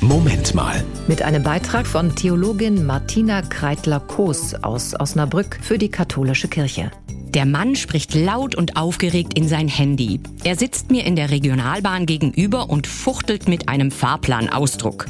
Moment 0.00 0.54
mal. 0.54 0.84
Mit 1.08 1.22
einem 1.22 1.42
Beitrag 1.42 1.86
von 1.86 2.14
Theologin 2.14 2.86
Martina 2.86 3.42
Kreitler-Koos 3.42 4.54
aus 4.62 4.98
Osnabrück 4.98 5.58
für 5.60 5.76
die 5.76 5.90
katholische 5.90 6.46
Kirche. 6.46 6.92
Der 7.34 7.44
Mann 7.44 7.74
spricht 7.74 8.14
laut 8.14 8.54
und 8.54 8.76
aufgeregt 8.76 9.36
in 9.36 9.48
sein 9.48 9.66
Handy. 9.66 10.20
Er 10.44 10.56
sitzt 10.56 10.90
mir 10.92 11.04
in 11.04 11.16
der 11.16 11.30
Regionalbahn 11.30 12.06
gegenüber 12.06 12.70
und 12.70 12.86
fuchtelt 12.86 13.48
mit 13.48 13.68
einem 13.68 13.90
Fahrplanausdruck. 13.90 15.06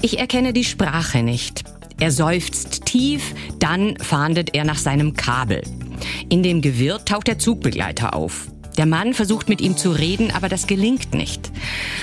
Ich 0.00 0.18
erkenne 0.18 0.54
die 0.54 0.64
Sprache 0.64 1.22
nicht. 1.22 1.64
Er 2.00 2.10
seufzt 2.10 2.86
tief, 2.86 3.34
dann 3.58 3.96
fahndet 3.98 4.54
er 4.54 4.64
nach 4.64 4.78
seinem 4.78 5.14
Kabel. 5.14 5.62
In 6.30 6.42
dem 6.42 6.62
Gewirr 6.62 7.04
taucht 7.04 7.28
der 7.28 7.38
Zugbegleiter 7.38 8.14
auf. 8.14 8.48
Der 8.76 8.86
Mann 8.86 9.14
versucht 9.14 9.48
mit 9.48 9.60
ihm 9.60 9.76
zu 9.76 9.92
reden, 9.92 10.30
aber 10.32 10.48
das 10.48 10.66
gelingt 10.66 11.14
nicht. 11.14 11.50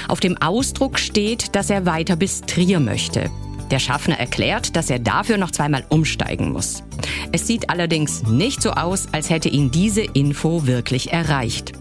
Auf 0.07 0.19
dem 0.19 0.37
Ausdruck 0.37 0.99
steht, 0.99 1.55
dass 1.55 1.69
er 1.69 1.85
weiter 1.85 2.15
bis 2.15 2.41
Trier 2.41 2.79
möchte. 2.79 3.29
Der 3.71 3.79
Schaffner 3.79 4.19
erklärt, 4.19 4.75
dass 4.75 4.89
er 4.89 4.99
dafür 4.99 5.37
noch 5.37 5.51
zweimal 5.51 5.85
umsteigen 5.89 6.51
muss. 6.51 6.83
Es 7.31 7.47
sieht 7.47 7.69
allerdings 7.69 8.23
nicht 8.23 8.61
so 8.61 8.71
aus, 8.71 9.07
als 9.13 9.29
hätte 9.29 9.49
ihn 9.49 9.71
diese 9.71 10.01
Info 10.01 10.67
wirklich 10.67 11.13
erreicht. 11.13 11.73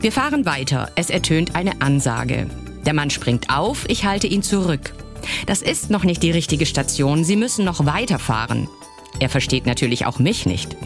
Wir 0.00 0.12
fahren 0.12 0.46
weiter. 0.46 0.90
Es 0.96 1.10
ertönt 1.10 1.54
eine 1.54 1.80
Ansage. 1.80 2.48
Der 2.86 2.94
Mann 2.94 3.10
springt 3.10 3.50
auf, 3.50 3.84
ich 3.88 4.04
halte 4.04 4.26
ihn 4.26 4.42
zurück. 4.42 4.92
Das 5.46 5.62
ist 5.62 5.90
noch 5.90 6.04
nicht 6.04 6.22
die 6.22 6.30
richtige 6.30 6.66
Station, 6.66 7.24
Sie 7.24 7.36
müssen 7.36 7.64
noch 7.64 7.84
weiterfahren. 7.84 8.68
Er 9.20 9.28
versteht 9.28 9.66
natürlich 9.66 10.06
auch 10.06 10.18
mich 10.18 10.46
nicht. 10.46 10.76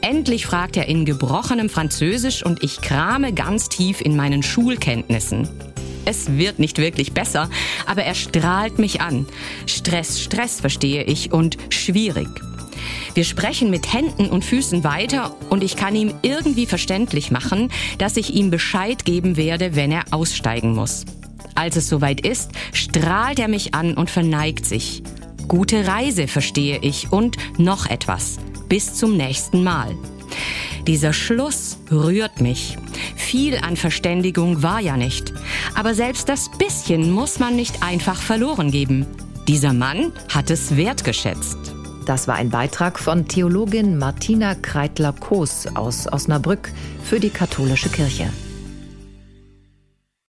Endlich 0.00 0.46
fragt 0.46 0.76
er 0.76 0.88
in 0.88 1.04
gebrochenem 1.04 1.68
Französisch 1.68 2.44
und 2.44 2.62
ich 2.62 2.80
krame 2.80 3.32
ganz 3.32 3.68
tief 3.68 4.00
in 4.00 4.16
meinen 4.16 4.42
Schulkenntnissen. 4.42 5.48
Es 6.04 6.36
wird 6.36 6.58
nicht 6.58 6.78
wirklich 6.78 7.12
besser, 7.12 7.48
aber 7.86 8.02
er 8.02 8.14
strahlt 8.14 8.78
mich 8.78 9.00
an. 9.00 9.26
Stress, 9.66 10.20
Stress 10.20 10.60
verstehe 10.60 11.04
ich 11.04 11.32
und 11.32 11.56
schwierig. 11.70 12.28
Wir 13.14 13.24
sprechen 13.24 13.70
mit 13.70 13.92
Händen 13.92 14.26
und 14.26 14.44
Füßen 14.44 14.84
weiter 14.84 15.36
und 15.50 15.62
ich 15.62 15.76
kann 15.76 15.94
ihm 15.94 16.14
irgendwie 16.22 16.66
verständlich 16.66 17.30
machen, 17.30 17.70
dass 17.98 18.16
ich 18.16 18.34
ihm 18.34 18.50
Bescheid 18.50 19.04
geben 19.04 19.36
werde, 19.36 19.76
wenn 19.76 19.92
er 19.92 20.04
aussteigen 20.10 20.74
muss. 20.74 21.04
Als 21.54 21.76
es 21.76 21.88
soweit 21.88 22.26
ist, 22.26 22.50
strahlt 22.72 23.38
er 23.38 23.48
mich 23.48 23.74
an 23.74 23.94
und 23.94 24.10
verneigt 24.10 24.64
sich. 24.64 25.02
Gute 25.48 25.86
Reise 25.86 26.28
verstehe 26.28 26.78
ich 26.78 27.12
und 27.12 27.36
noch 27.58 27.86
etwas. 27.86 28.38
Bis 28.68 28.94
zum 28.94 29.16
nächsten 29.16 29.62
Mal. 29.62 29.94
Dieser 30.86 31.12
Schluss 31.12 31.78
rührt 31.90 32.40
mich. 32.40 32.76
Viel 33.16 33.58
an 33.58 33.76
Verständigung 33.76 34.62
war 34.62 34.80
ja 34.80 34.96
nicht. 34.96 35.32
Aber 35.74 35.94
selbst 35.94 36.28
das 36.28 36.50
bisschen 36.58 37.10
muss 37.10 37.38
man 37.38 37.54
nicht 37.54 37.82
einfach 37.82 38.20
verloren 38.20 38.70
geben. 38.70 39.06
Dieser 39.48 39.72
Mann 39.72 40.12
hat 40.28 40.50
es 40.50 40.76
wertgeschätzt. 40.76 41.58
Das 42.06 42.26
war 42.26 42.34
ein 42.34 42.50
Beitrag 42.50 42.98
von 42.98 43.28
Theologin 43.28 43.96
Martina 43.96 44.54
Kreitler-Koos 44.54 45.68
aus 45.74 46.12
Osnabrück 46.12 46.72
für 47.04 47.20
die 47.20 47.30
katholische 47.30 47.88
Kirche. 47.88 48.30